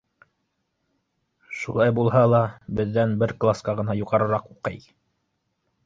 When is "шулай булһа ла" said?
1.59-2.41